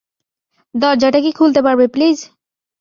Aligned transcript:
দরজাটা 0.75 1.19
কি 1.23 1.31
খুলতে 1.37 1.59
পারবে 1.65 1.85
প্লিজ? 1.87 2.17